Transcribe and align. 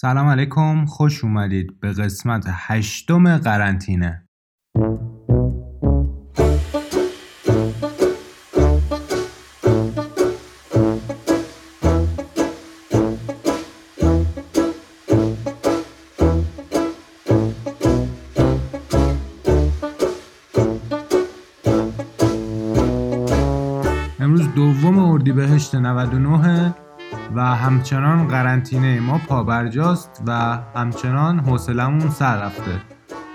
سلام 0.00 0.26
علیکم 0.26 0.84
خوش 0.86 1.24
اومدید 1.24 1.80
به 1.80 1.92
قسمت 1.92 2.44
هشتم 2.48 3.38
قرنطینه. 3.38 4.26
امروز 24.20 24.54
دوم 24.54 24.98
اردیبهشت 24.98 25.74
99 25.74 26.47
و 27.34 27.40
همچنان 27.40 28.28
قرنطینه 28.28 29.00
ما 29.00 29.20
پابرجاست 29.28 30.22
و 30.26 30.58
همچنان 30.76 31.38
حوصلمون 31.38 32.10
سر 32.10 32.42
رفته. 32.42 32.80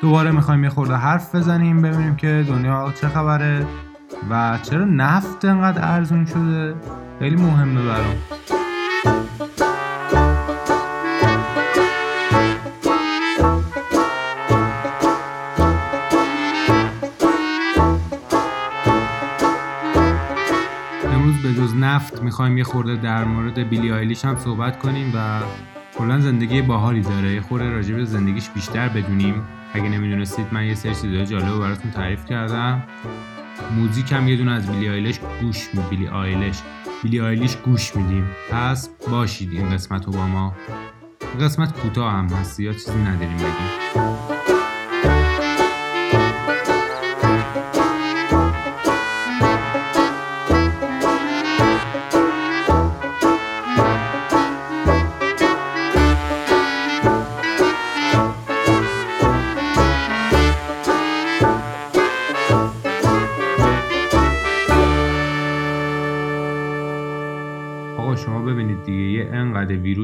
دوباره 0.02 0.32
می‌خوایم 0.32 0.64
یه 0.64 0.70
خورده 0.70 0.96
حرف 0.96 1.36
بزنیم 1.36 1.82
ببینیم 1.82 2.16
که 2.16 2.46
دنیا 2.48 2.94
چه 3.02 3.08
خبره 3.08 3.66
و 4.30 4.58
چرا 4.64 4.86
نفت 4.86 5.46
انقدر 5.46 5.94
ارزون 5.94 6.26
شده. 6.26 6.76
خیلی 7.20 7.36
مهمه 7.36 7.82
برام. 7.82 8.16
نفت 21.94 22.22
می‌خوایم 22.22 22.58
یه 22.58 22.64
خورده 22.64 22.96
در 22.96 23.24
مورد 23.24 23.70
بیلی 23.70 23.92
آیلیش 23.92 24.26
هم 24.26 24.38
صحبت 24.38 24.80
کنیم 24.80 25.12
و 25.16 25.42
کلا 25.98 26.20
زندگی 26.20 26.62
باحالی 26.62 27.02
داره. 27.02 27.34
یه 27.34 27.42
خورده 27.42 27.70
راجع 27.70 27.96
به 27.96 28.06
زندگیش 28.06 28.50
بیشتر 28.50 28.90
بدونیم. 28.90 29.44
اگه 29.74 29.90
نمی‌دونستید 29.90 30.48
من 30.52 30.66
یه 30.66 30.76
سری 30.76 30.96
چیزای 30.96 31.26
جالب 31.26 31.60
براتون 31.60 31.92
تعریف 31.92 32.26
کردم. 32.26 32.84
موزیک 33.76 34.12
هم 34.12 34.28
یه 34.28 34.36
دونه 34.36 34.52
از 34.52 34.72
بیلی 34.72 34.90
آیلش 34.90 35.20
گوش 35.42 35.70
می 35.74 35.82
بیلی 35.90 36.08
آیلش 36.08 36.62
بیلی 37.04 37.22
آیلیش 37.22 37.56
گوش 37.56 37.96
میدیم. 37.96 38.28
پس 38.52 38.90
باشید 39.12 39.52
این 39.52 39.70
قسمت 39.70 40.06
رو 40.06 40.12
با 40.12 40.28
ما. 40.28 40.54
قسمت 41.42 41.80
کوتاه 41.80 42.14
هم 42.14 42.26
هست 42.26 42.60
یا 42.60 42.74
چیزی 42.74 43.00
نداریم 43.00 43.38
بگیم. 43.38 44.33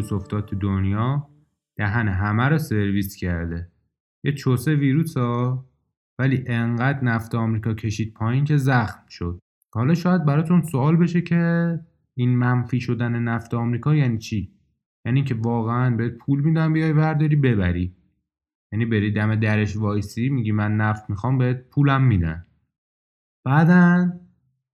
ویروس 0.09 0.21
افتاد 0.21 0.45
تو 0.45 0.55
دنیا 0.55 1.29
دهن 1.77 2.07
همه 2.07 2.43
رو 2.49 2.57
سرویس 2.57 3.15
کرده. 3.15 3.71
یه 4.23 4.33
چوسه 4.33 4.75
ویروس 4.75 5.17
ها 5.17 5.65
ولی 6.19 6.43
انقدر 6.47 7.03
نفت 7.03 7.35
آمریکا 7.35 7.73
کشید 7.73 8.13
پایین 8.13 8.45
که 8.45 8.57
زخم 8.57 9.05
شد. 9.09 9.39
حالا 9.73 9.93
شاید 9.93 10.25
براتون 10.25 10.61
سوال 10.61 10.95
بشه 10.95 11.21
که 11.21 11.79
این 12.15 12.37
منفی 12.37 12.79
شدن 12.79 13.19
نفت 13.19 13.53
آمریکا 13.53 13.95
یعنی 13.95 14.17
چی؟ 14.17 14.51
یعنی 15.05 15.23
که 15.23 15.35
واقعا 15.35 15.95
بهت 15.95 16.17
پول 16.17 16.41
میدن 16.41 16.73
بیای 16.73 16.91
ورداری 16.91 17.35
ببری. 17.35 17.95
یعنی 18.71 18.85
بری 18.85 19.11
دم 19.11 19.35
درش 19.35 19.77
وایسی 19.77 20.29
میگی 20.29 20.51
من 20.51 20.75
نفت 20.77 21.09
می‌خوام 21.09 21.37
بهت 21.37 21.69
پولم 21.69 22.03
میدن. 22.03 22.45
بعدن 23.45 24.19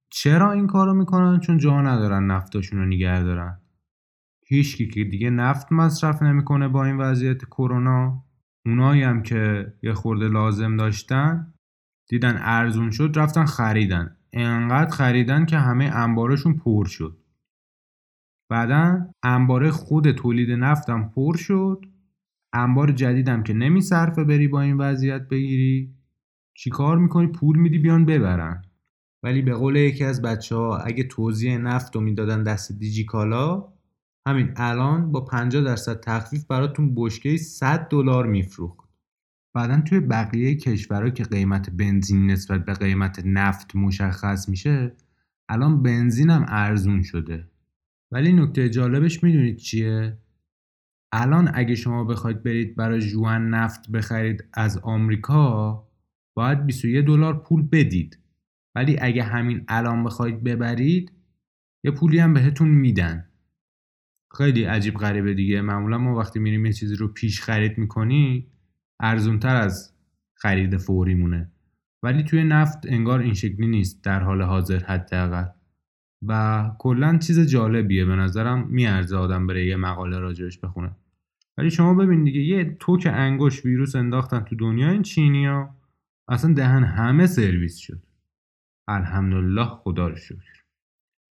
چرا 0.09 0.51
این 0.51 0.67
کارو 0.67 0.93
می‌کنن؟ 0.93 1.39
چون 1.39 1.57
جا 1.57 1.81
ندارن 1.81 2.31
نفتاشون 2.31 2.79
رو 2.79 2.85
نگه 2.85 3.23
دارن. 3.23 3.64
هیچکی 4.47 4.87
که 4.87 5.03
دیگه 5.03 5.29
نفت 5.29 5.71
مصرف 5.71 6.21
نمی‌کنه 6.21 6.67
با 6.67 6.85
این 6.85 6.97
وضعیت 6.97 7.45
کرونا 7.45 8.23
اونایی 8.65 9.03
هم 9.03 9.23
که 9.23 9.73
یه 9.83 9.93
خورده 9.93 10.27
لازم 10.27 10.77
داشتن 10.77 11.53
دیدن 12.09 12.37
ارزون 12.39 12.91
شد 12.91 13.11
رفتن 13.15 13.45
خریدن. 13.45 14.17
انقدر 14.33 14.91
خریدن 14.91 15.45
که 15.45 15.57
همه 15.57 15.85
انبارشون 15.85 16.53
پر 16.53 16.85
شد. 16.85 17.17
بعدا 18.49 19.09
انباره 19.23 19.71
خود 19.71 20.11
تولید 20.11 20.51
نفتم 20.51 21.11
پر 21.15 21.35
شد. 21.35 21.85
انبار 22.53 22.91
جدیدم 22.91 23.43
که 23.43 23.53
نمیصرفه 23.53 24.23
بری 24.23 24.47
با 24.47 24.61
این 24.61 24.77
وضعیت 24.77 25.27
بگیری. 25.27 25.95
چیکار 26.53 26.97
می‌کنی؟ 26.97 27.27
پول 27.27 27.57
میدی 27.57 27.79
بیان 27.79 28.05
ببرن. 28.05 28.61
ولی 29.23 29.41
به 29.41 29.53
قول 29.53 29.75
یکی 29.75 30.03
از 30.03 30.21
بچه 30.21 30.55
ها 30.55 30.77
اگه 30.77 31.03
توزیع 31.03 31.57
نفت 31.57 31.95
رو 31.95 32.01
می‌دادن 32.01 32.43
دست 32.43 32.71
دیجیکالا 32.71 33.74
همین 34.27 34.53
الان 34.55 35.11
با 35.11 35.21
50 35.21 35.63
درصد 35.63 35.99
تخفیف 35.99 36.45
براتون 36.45 36.95
بشکه 36.95 37.37
100 37.37 37.87
دلار 37.89 38.25
میفروخت. 38.25 38.89
بعدا 39.55 39.81
توی 39.81 39.99
بقیه 39.99 40.55
کشورها 40.55 41.09
که 41.09 41.23
قیمت 41.23 41.69
بنزین 41.69 42.31
نسبت 42.31 42.65
به 42.65 42.73
قیمت 42.73 43.21
نفت 43.25 43.75
مشخص 43.75 44.49
میشه 44.49 44.95
الان 45.49 45.83
بنزین 45.83 46.29
هم 46.29 46.45
ارزون 46.47 47.01
شده. 47.01 47.47
ولی 48.11 48.33
نکته 48.33 48.69
جالبش 48.69 49.23
می‌دونید 49.23 49.57
چیه؟ 49.57 50.17
الان 51.13 51.51
اگه 51.53 51.75
شما 51.75 52.03
بخواید 52.03 52.43
برید 52.43 52.75
برای 52.75 53.01
جوان 53.01 53.49
نفت 53.49 53.91
بخرید 53.91 54.43
از 54.53 54.77
آمریکا 54.77 55.87
باید 56.37 56.65
21 56.65 57.05
دلار 57.05 57.43
پول 57.43 57.61
بدید. 57.61 58.19
ولی 58.75 58.97
اگه 59.01 59.23
همین 59.23 59.65
الان 59.67 60.03
بخواید 60.03 60.43
ببرید 60.43 61.11
یه 61.83 61.91
پولی 61.91 62.19
هم 62.19 62.33
بهتون 62.33 62.67
میدن. 62.67 63.29
خیلی 64.37 64.63
عجیب 64.63 64.93
غریبه 64.93 65.33
دیگه. 65.33 65.61
معمولا 65.61 65.97
ما 65.97 66.15
وقتی 66.15 66.39
میریم 66.39 66.65
یه 66.65 66.73
چیزی 66.73 66.95
رو 66.95 67.07
پیش 67.07 67.41
خرید 67.41 67.77
می‌کنی 67.77 68.47
ارزونتر 68.99 69.55
از 69.55 69.93
خرید 70.33 70.77
فوری 70.77 71.15
مونه 71.15 71.51
ولی 72.03 72.23
توی 72.23 72.43
نفت 72.43 72.77
انگار 72.87 73.19
این 73.19 73.33
شکلی 73.33 73.67
نیست 73.67 74.03
در 74.03 74.19
حال 74.19 74.41
حاضر 74.41 74.79
حداقل. 74.79 75.45
و 76.27 76.71
کلا 76.79 77.17
چیز 77.17 77.39
جالبیه 77.39 78.05
به 78.05 78.15
نظرم 78.15 78.67
میارزه 78.67 79.17
آدم 79.17 79.47
بره 79.47 79.65
یه 79.65 79.75
مقاله 79.75 80.19
راجبش 80.19 80.59
بخونه. 80.59 80.95
ولی 81.57 81.69
شما 81.71 81.93
ببین 81.93 82.23
دیگه 82.23 82.41
یه 82.41 82.77
توک 82.79 83.07
انگوش 83.11 83.65
ویروس 83.65 83.95
انداختن 83.95 84.39
تو 84.39 84.55
دنیا 84.55 84.89
این 84.89 85.01
چینیا 85.01 85.75
اصلا 86.27 86.53
دهن 86.53 86.83
همه 86.83 87.27
سرویس 87.27 87.77
شد. 87.77 88.03
الحمدلله 88.87 89.65
خدا 89.65 90.07
رو 90.07 90.15
شکر. 90.15 90.63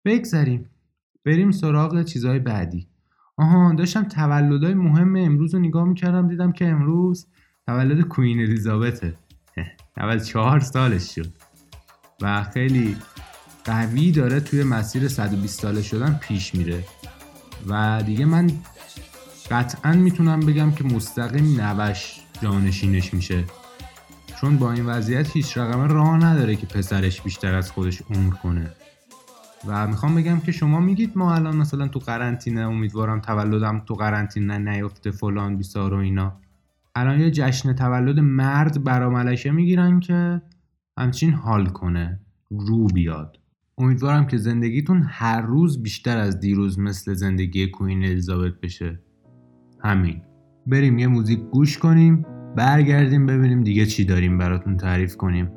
بگذریم. 0.05 0.69
بریم 1.27 1.51
سراغ 1.51 2.03
چیزهای 2.03 2.39
بعدی. 2.39 2.87
آها 3.37 3.73
داشتم 3.73 4.03
تولدهای 4.03 4.73
مهم 4.73 5.15
امروز 5.15 5.53
رو 5.53 5.59
نگاه 5.59 5.83
می‌کردم 5.83 6.27
دیدم 6.27 6.51
که 6.51 6.67
امروز 6.67 7.27
تولد 7.65 8.01
کوین 8.01 8.39
الیزابته. 8.39 9.13
94 9.97 10.59
سالش 10.59 11.15
شد. 11.15 11.27
و 12.21 12.43
خیلی 12.43 12.95
قوی 13.63 14.11
داره 14.11 14.39
توی 14.39 14.63
مسیر 14.63 15.07
120 15.07 15.61
ساله 15.61 15.81
شدن 15.81 16.19
پیش 16.21 16.55
میره. 16.55 16.83
و 17.67 18.03
دیگه 18.05 18.25
من 18.25 18.51
قطعا 19.51 19.93
می‌تونم 19.93 20.39
بگم 20.39 20.71
که 20.71 20.83
مستقیم 20.83 21.61
نوش 21.61 22.19
جانشینش 22.41 23.13
میشه. 23.13 23.43
چون 24.41 24.57
با 24.57 24.71
این 24.71 24.85
وضعیت 24.85 25.31
هیچ 25.31 25.57
رقمه 25.57 25.87
راه 25.87 26.17
نداره 26.17 26.55
که 26.55 26.65
پسرش 26.65 27.21
بیشتر 27.21 27.53
از 27.53 27.71
خودش 27.71 28.01
عمر 28.01 28.33
کنه. 28.33 28.71
و 29.65 29.87
می‌خوام 29.87 30.15
بگم 30.15 30.39
که 30.39 30.51
شما 30.51 30.79
میگید 30.79 31.11
ما 31.17 31.35
الان 31.35 31.55
مثلا 31.55 31.87
تو 31.87 31.99
قرنطینه 31.99 32.61
امیدوارم 32.61 33.19
تولدم 33.19 33.79
تو 33.79 33.93
قرنطینه 33.93 34.57
نیفته 34.57 35.11
فلان 35.11 35.57
بیسار 35.57 35.93
و 35.93 35.97
اینا. 35.97 36.39
الان 36.95 37.19
یه 37.19 37.31
جشن 37.31 37.73
تولد 37.73 38.19
مرد 38.19 38.83
برا 38.83 39.09
ملکه 39.09 39.51
می‌گیرن 39.51 39.99
که 39.99 40.41
همچین 40.99 41.33
حال 41.33 41.65
کنه 41.65 42.19
رو 42.49 42.87
بیاد. 42.87 43.39
امیدوارم 43.77 44.27
که 44.27 44.37
زندگیتون 44.37 45.03
هر 45.09 45.41
روز 45.41 45.83
بیشتر 45.83 46.17
از 46.17 46.39
دیروز 46.39 46.79
مثل 46.79 47.13
زندگی 47.13 47.67
کوین 47.67 48.03
الیزابت 48.03 48.53
بشه. 48.61 48.99
همین. 49.83 50.21
بریم 50.67 50.99
یه 50.99 51.07
موزیک 51.07 51.39
گوش 51.39 51.77
کنیم 51.77 52.25
برگردیم 52.55 53.25
ببینیم 53.25 53.63
دیگه 53.63 53.85
چی 53.85 54.05
داریم 54.05 54.37
براتون 54.37 54.77
تعریف 54.77 55.17
کنیم. 55.17 55.51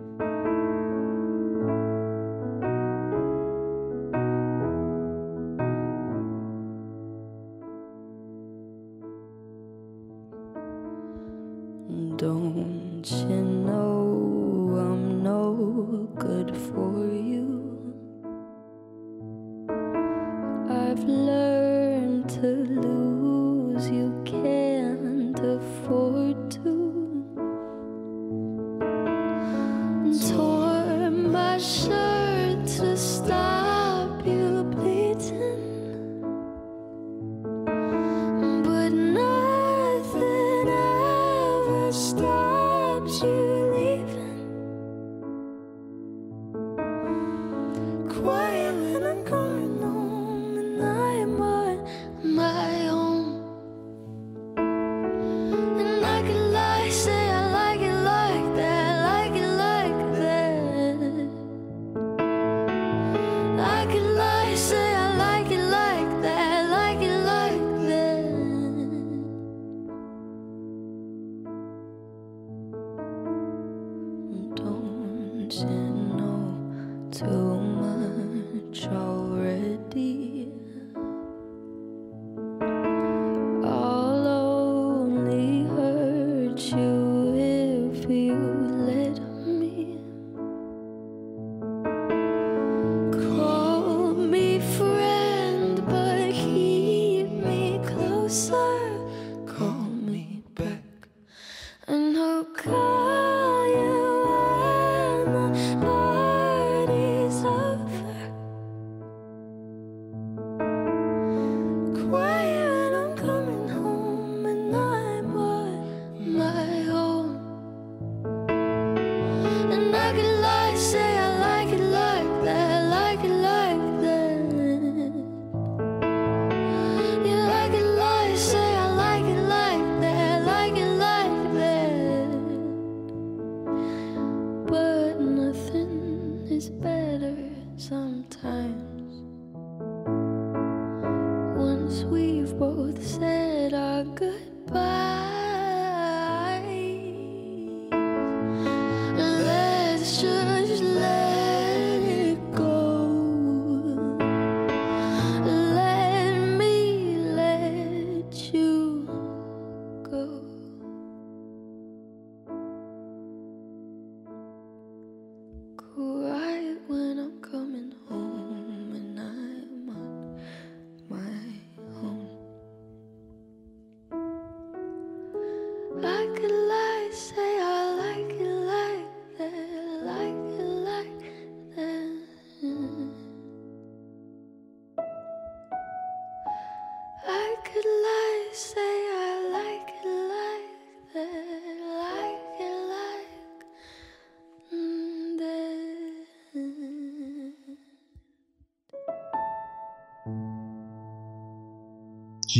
tore 30.18 31.58
shirt. 31.60 31.99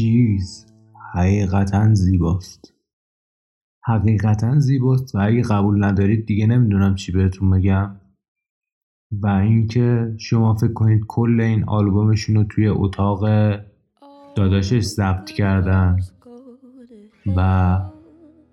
جیز 0.00 0.67
حقیقتا 1.14 1.94
زیباست. 1.94 2.75
حقیقتا 3.85 4.58
زیباست 4.58 5.14
و 5.14 5.19
اگه 5.23 5.43
قبول 5.43 5.85
ندارید 5.85 6.26
دیگه 6.26 6.47
نمی‌دونم 6.47 6.94
چی 6.94 7.12
بهتون 7.12 7.50
بگم. 7.50 7.97
و 9.12 9.26
اینکه 9.26 10.14
شما 10.19 10.55
فکر 10.55 10.73
کنید 10.73 11.05
کل 11.08 11.41
این 11.41 11.64
آلبومشون 11.64 12.37
رو 12.37 12.44
توی 12.44 12.69
اتاق 12.69 13.20
داداشش 14.37 14.81
ضبط 14.81 15.31
کردن. 15.31 15.97
و 17.37 17.79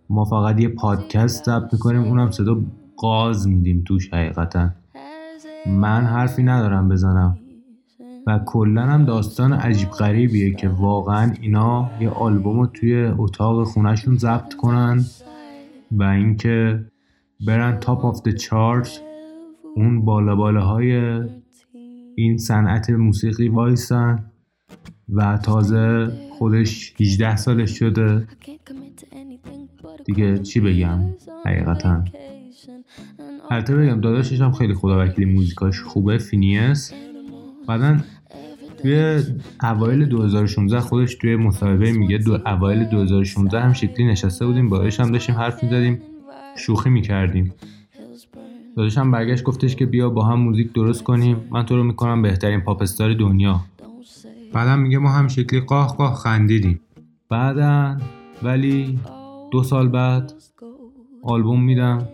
ما 0.10 0.26
فقط 0.26 0.60
یه 0.60 0.70
پادکست 0.70 1.46
ضبط 1.46 1.74
می‌کنیم 1.74 2.02
اونم 2.02 2.32
صدا 2.32 2.62
قاز 2.98 3.48
میدیم 3.48 3.84
توش 3.88 4.14
حقیقتا. 4.14 4.70
من 5.68 6.04
حرفی 6.06 6.44
ندارم 6.44 6.90
بزنم. 6.90 7.38
و 8.28 8.40
کلا 8.46 8.82
هم 8.82 9.06
داستان 9.06 9.54
عجیب 9.54 9.90
غریبیه 9.90 10.54
که 10.54 10.70
واقعا 10.70 11.34
اینا 11.42 11.92
یه 12.02 12.10
آلبوم 12.10 12.60
رو 12.60 12.68
توی 12.68 13.06
اتاق 13.06 13.64
خونهشون 13.64 14.18
ضبط 14.18 14.54
کنن 14.54 15.06
و 15.92 16.04
اینکه 16.04 16.86
برن 17.46 17.80
top 17.80 18.06
of 18.06 18.22
the 18.22 18.36
chart 18.36 19.02
اون 19.76 20.06
بالا 20.06 20.36
بالاهای 20.36 21.22
این 22.16 22.38
صنعت 22.38 22.90
موسیقی 22.90 23.48
وایسن 23.48 24.32
و 25.10 25.38
تازه 25.38 26.12
خودش 26.38 26.94
18 27.00 27.36
سالش 27.36 27.80
شده. 27.80 28.28
دیگه 30.06 30.38
چی 30.38 30.60
بگم؟ 30.60 31.00
حقیقتا. 31.46 32.04
البته 33.52 33.76
بگم 33.76 34.02
داداشش 34.02 34.42
هم 34.42 34.52
خیلی 34.52 34.74
خدا 34.74 35.00
وکیلی 35.00 35.34
موزیکاش 35.34 35.82
خوبه 35.82 36.18
فینیس 36.18 36.94
بعدا 37.68 37.98
توی 38.82 39.24
اوایل 39.64 40.06
2016 40.06 40.80
خودش 40.80 41.16
توی 41.16 41.36
مصاحبه 41.36 41.92
میگه 41.92 42.18
دو 42.18 42.38
اوایل 42.46 42.84
2016 42.84 43.62
همین 43.62 43.74
شکلی 43.74 44.06
نشسته 44.06 44.46
بودیم 44.46 44.70
باهاش 44.70 45.00
هم 45.00 45.12
داشتیم 45.12 45.36
حرف 45.36 45.64
می‌زدیم 45.64 46.02
شوخی 46.58 46.90
می‌کردیم. 46.90 47.54
داداش 48.76 48.98
هم 48.98 49.12
برگشت 49.12 49.44
گفتش 49.44 49.76
که 49.76 49.86
بیا 49.86 50.10
با 50.10 50.26
هم 50.26 50.40
موزیک 50.40 50.74
درست 50.74 51.04
کنیم 51.04 51.38
من 51.52 51.66
تو 51.66 51.76
رو 51.76 51.84
می‌کنم 51.84 52.22
بهترین 52.22 52.62
pop 52.62 52.82
star 52.82 53.14
دنیا. 53.14 53.62
بعدم 54.54 54.80
میگه 54.80 54.98
ما 54.98 55.10
همین 55.10 55.28
شکلی 55.28 55.60
قاه 55.60 55.98
قاه 55.98 56.16
خندیدیم. 56.16 56.80
بعدا 57.30 57.98
ولی 58.44 59.00
دو 59.52 59.64
سال 59.64 59.88
بعد 59.88 60.34
آلبوم 61.24 61.64
میدم 61.64 62.08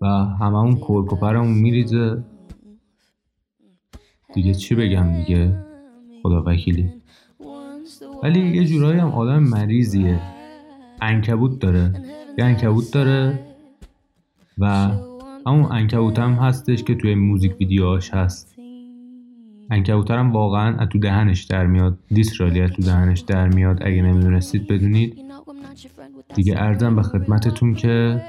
و 0.00 0.06
همه 0.06 0.58
اون 0.58 0.76
کرکوپرمون 0.76 1.54
میریزه. 1.54 2.24
دیگه 4.34 4.54
چی 4.54 4.74
بگم 4.74 5.12
دیگه؟ 5.12 5.63
خدا 6.24 6.42
وکیلی. 6.46 6.88
ولی 8.22 8.40
یه 8.40 8.64
جورایی 8.64 9.00
هم 9.00 9.10
آدم 9.12 9.42
مریضیه. 9.42 10.20
انکبوت 11.02 11.58
داره. 11.60 11.92
یه 12.38 12.44
انکبوت 12.44 12.92
داره 12.92 13.38
و 14.58 14.66
همون 15.46 15.72
انکبوت 15.72 16.18
هم 16.18 16.32
هستش 16.32 16.82
که 16.82 16.94
توی 16.94 17.14
موزیک 17.14 17.56
ویدیوهاش 17.60 18.10
هست. 18.10 18.54
انکبوتر 19.70 20.18
هم 20.18 20.32
واقعا 20.32 20.76
از 20.76 20.88
تو 20.88 20.98
دهنش 20.98 21.44
در 21.44 21.66
میاد. 21.66 21.98
دیسرالی 22.08 22.60
از 22.60 22.70
تو 22.70 22.82
دهنش 22.82 23.20
در 23.20 23.48
میاد. 23.48 23.82
اگه 23.82 24.02
نمی‌دونستید 24.02 24.66
بدونید. 24.66 25.18
دیگه 26.34 26.54
ارزم 26.56 26.96
به 26.96 27.02
خدمتتون 27.02 27.74
که 27.74 28.22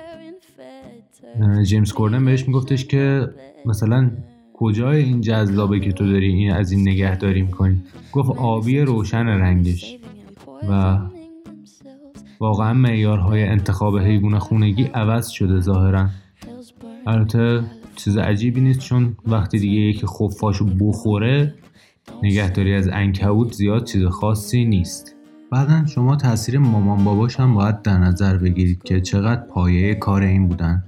جیمز 1.64 1.94
کوردن 1.94 2.26
بهش 2.26 2.48
میگفتش 2.48 2.86
که 2.86 3.30
مثلا 3.66 4.12
کجای 4.58 5.04
این 5.04 5.22
جذابه 5.22 5.80
که 5.80 5.92
تو 5.92 6.12
داری 6.12 6.28
این 6.28 6.52
از 6.52 6.72
این 6.72 6.82
نگهداری 6.82 7.42
می‌کنی؟ 7.42 7.82
گفت 8.12 8.30
آبی 8.30 8.80
روشن 8.80 9.28
رنگش 9.28 9.98
و 10.70 10.98
واقعا 12.40 12.74
معیارهای 12.74 13.44
انتخاب 13.44 14.00
حیوان 14.00 14.40
خونگی 14.40 14.84
عوض 14.84 15.28
شده 15.28 15.60
ظاهرا. 15.60 16.10
البته 17.08 17.64
چیز 17.96 18.18
عجیبی 18.18 18.62
نیست 18.62 18.80
چون 18.80 19.18
وقتی 19.28 19.60
دیگه 19.60 19.80
یکی 19.80 20.08
خفاشو 20.08 20.66
بخوره 20.66 21.54
نگهداری 22.24 22.74
از 22.74 22.88
انکبوت 22.88 23.54
زیاد 23.54 23.84
چیز 23.84 24.04
خاصی 24.06 24.66
نیست. 24.66 25.16
بعدا 25.52 25.86
شما 25.86 26.16
تاثیر 26.16 26.60
مامان 26.60 27.04
باباش 27.04 27.40
هم 27.40 27.54
باید 27.54 27.82
در 27.82 27.98
نظر 27.98 28.38
بگیرید 28.38 28.84
که 28.84 29.02
چقدر 29.02 29.42
پایه 29.42 29.96
کار 29.96 30.22
این 30.22 30.48
بودن. 30.48 30.84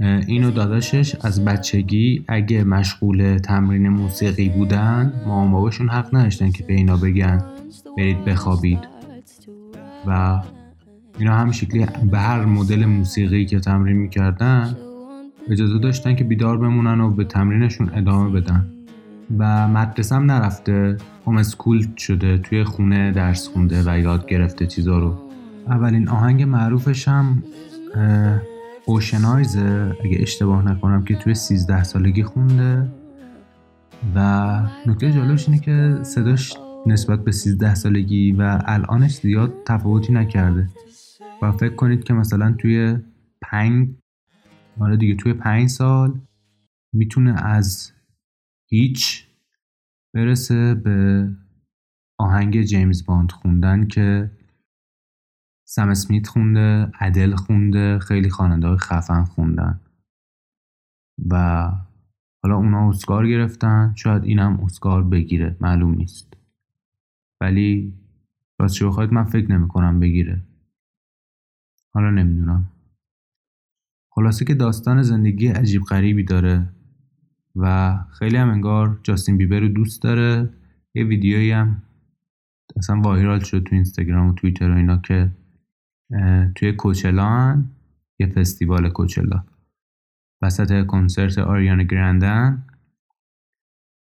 اینو 0.00 0.50
داداشش 0.50 1.16
از 1.22 1.44
بچگی 1.44 2.24
اگه 2.28 2.64
مشغول 2.64 3.38
تمرین 3.38 3.88
موسیقی 3.88 4.48
بودن 4.48 5.12
مامان 5.26 5.52
باباشون 5.52 5.88
حق 5.88 6.14
نداشتن 6.14 6.50
که 6.50 6.64
به 6.64 6.72
اینا 6.72 6.96
بگن 6.96 7.44
برید 7.96 8.24
بخوابید. 8.24 8.78
و 10.06 10.42
اینا 11.18 11.34
هم 11.34 11.52
شکلی 11.52 11.86
به 12.10 12.18
هر 12.18 12.44
مدل 12.44 12.84
موسیقی 12.84 13.44
که 13.44 13.60
تمرین 13.60 13.96
می‌کردن 13.96 14.76
اجازه 15.50 15.78
داشتن 15.78 16.14
که 16.14 16.24
بیدار 16.24 16.58
بمونن 16.58 17.00
و 17.00 17.10
به 17.10 17.24
تمرینشون 17.24 17.90
ادامه 17.94 18.40
بدن. 18.40 18.66
و 19.38 19.68
مدرسه 19.68 20.14
هم 20.14 20.30
نرفته 20.30 20.96
هوم 21.26 21.36
اسکول 21.36 21.86
شده 21.96 22.38
توی 22.38 22.64
خونه 22.64 23.12
درس 23.12 23.48
خونده 23.48 23.82
و 23.86 23.98
یاد 23.98 24.26
گرفته 24.26 24.66
چیزا 24.66 24.98
رو. 24.98 25.14
اولین 25.66 26.08
آهنگ 26.08 26.42
معروفش 26.42 27.08
هم 27.08 27.42
اوشنایزه 28.86 29.96
اگه 30.04 30.18
اشتباه 30.20 30.64
نکنم 30.70 31.04
که 31.04 31.16
توی 31.16 31.34
13 31.34 31.84
سالگی 31.84 32.22
خونده. 32.22 32.88
و 34.14 34.60
نکته 34.86 35.12
جالبش 35.12 35.48
اینه 35.48 35.60
که 35.60 35.98
صداش 36.02 36.54
نسبت 36.86 37.24
به 37.24 37.32
13 37.32 37.74
سالگی 37.74 38.32
و 38.32 38.62
الانش 38.66 39.14
زیاد 39.14 39.54
تفاوتی 39.66 40.12
نکرده. 40.12 40.68
و 41.42 41.52
فکر 41.52 41.74
کنید 41.74 42.04
که 42.04 42.14
مثلا 42.14 42.52
توی 42.58 42.98
پنج 43.42 43.88
آره 44.80 44.96
دیگه 44.96 45.14
توی 45.14 45.32
پنج 45.32 45.68
سال 45.68 46.20
می‌تونه 46.92 47.46
از 47.46 47.92
هیچ 48.70 49.28
برسه 50.14 50.74
به 50.74 51.28
آهنگ 52.18 52.62
جیمز 52.62 53.06
باند 53.06 53.32
خوندن 53.32 53.86
که 53.86 54.30
سم 55.64 55.88
اسمیت 55.88 56.26
خونده 56.26 56.92
ادل 57.00 57.34
خونده 57.34 57.98
خیلی 57.98 58.30
خواننده 58.30 58.68
های 58.68 58.76
خفن 58.76 59.24
خوندن. 59.24 59.80
و 61.30 61.70
حالا 62.42 62.56
اونا 62.56 62.88
اسکار 62.88 63.28
گرفتن 63.28 63.92
شاید 63.96 64.24
اینم 64.24 64.60
اسکار 64.60 65.04
بگیره 65.04 65.56
معلوم 65.60 65.94
نیست. 65.94 66.36
ولی 67.40 67.94
راست 68.58 68.82
بخواید 68.82 69.12
من 69.12 69.24
فکر 69.24 69.52
نمی 69.52 69.68
کنم 69.68 70.00
بگیره. 70.00 70.42
حالا 71.94 72.10
نمی‌دونم. 72.10 72.68
خلاصه 74.10 74.44
که 74.44 74.54
داستان 74.54 75.02
زندگی 75.02 75.48
عجیب 75.48 75.82
غریبی 75.82 76.24
داره 76.24 76.68
و 77.56 77.96
خیلی 78.10 78.36
هم 78.36 78.50
انگار 78.50 79.00
جاستین 79.02 79.36
بیبر 79.36 79.60
رو 79.60 79.68
دوست 79.68 80.02
داره. 80.02 80.50
یه 80.94 81.04
ویدیویی 81.04 81.50
هم 81.50 81.82
اصلا 82.76 83.00
وایرال 83.00 83.40
شد 83.40 83.62
تو 83.62 83.74
اینستاگرام 83.74 84.28
و 84.28 84.34
توییتر 84.34 84.70
و 84.70 84.76
اینا 84.76 84.96
که 84.96 85.30
توی 86.54 86.72
کوچلان 86.72 87.70
یه 88.18 88.26
فستیوال 88.26 88.88
کوچلا. 88.88 89.44
وسط 90.42 90.86
کنسرت 90.86 91.38
آریان 91.38 91.84
گرندن. 91.84 92.66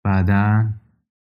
بعدا 0.04 0.72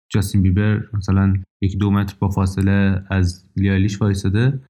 جاستین 0.09 0.43
بیبر 0.43 0.89
مثلا 0.93 1.43
یک 1.63 1.79
دو 1.79 1.91
متر 1.91 2.17
با 2.19 2.29
فاصله 2.29 3.05
از 3.11 3.49
لیالیش 3.57 4.03
وایساده 4.03 4.61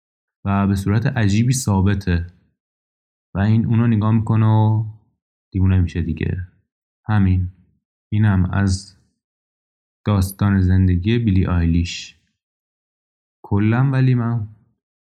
و 0.45 0.67
به 0.67 0.75
صورت 0.75 1.07
عجیبی 1.07 1.53
ثابته. 1.53 2.27
و 3.35 3.39
این 3.39 3.67
اونو 3.67 3.87
نگاه 3.87 4.13
می‌کنه 4.13 4.47
و 4.47 4.85
دیوونه 5.53 5.81
میشه 5.81 6.03
دیگه. 6.03 6.47
همین. 7.07 7.49
اینم 8.13 8.45
از 8.45 8.97
داستان 10.07 10.61
زندگی 10.61 11.19
بیلی 11.19 11.47
آیلیش. 11.47 12.19
کلا 13.45 13.91
ولی 13.91 14.15
من 14.15 14.49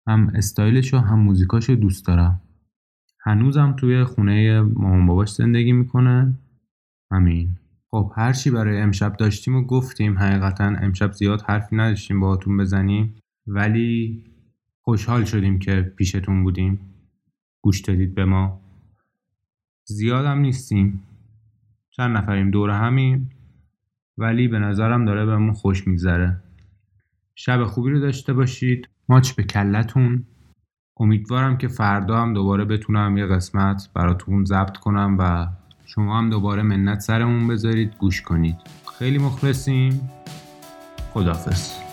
هم 0.06 0.32
استایلش 0.34 0.94
و 0.94 0.98
هم 0.98 1.18
موزیکاش 1.18 1.68
رو 1.68 1.76
دوست 1.76 2.06
دارم. 2.06 2.40
هنوزم 3.20 3.72
توی 3.78 4.04
خونه 4.04 4.60
مامان 4.60 5.06
باباش 5.06 5.32
زندگی 5.32 5.72
می‌کنه. 5.72 6.38
همین. 7.10 7.56
خب 7.90 8.12
هرچی 8.16 8.50
برای 8.50 8.80
امشب 8.80 9.16
داشتیم 9.16 9.56
و 9.56 9.62
گفتیم 9.62 10.18
حقیقتا 10.18 10.64
امشب 10.64 11.12
زیاد 11.12 11.42
حرفی 11.48 11.76
نداشتیم 11.76 12.20
باهاتون 12.20 12.56
بزنیم. 12.56 13.14
ولی 13.46 14.24
خوشحال 14.80 15.24
شدیم 15.24 15.58
که 15.58 15.92
پیشتون 15.96 16.44
بودیم. 16.44 16.80
گوش 17.60 17.80
دادید 17.80 18.14
به 18.14 18.24
ما. 18.24 18.60
زیادم 19.84 20.38
نیستیم. 20.38 21.02
چند 21.90 22.16
نفریم 22.16 22.50
دور 22.50 22.70
همیم. 22.70 23.30
ولی 24.18 24.48
به 24.48 24.58
نظرم 24.58 25.04
داره 25.04 25.26
بهمون 25.26 25.52
خوش 25.52 25.86
میگذره. 25.86 26.40
شب 27.34 27.64
خوبی 27.64 27.90
رو 27.90 28.00
داشته 28.00 28.32
باشید. 28.32 28.88
ماچ 29.08 29.32
به 29.32 29.42
کلتون. 29.42 30.24
امیدوارم 31.00 31.56
که 31.56 31.68
فردا 31.68 32.16
هم 32.16 32.34
دوباره 32.34 32.64
بتونم 32.64 33.16
یه 33.16 33.26
قسمت 33.26 33.88
براتون 33.94 34.44
ضبط 34.44 34.76
کنم 34.76 35.16
و 35.18 35.46
شما 35.86 36.18
هم 36.18 36.30
دوباره 36.30 36.62
منت 36.62 37.00
سرمون 37.00 37.48
بذارید 37.48 37.96
گوش 37.98 38.22
کنید. 38.22 38.56
خیلی 38.98 39.18
مخلصیم. 39.18 40.10
خدافز 41.14 41.83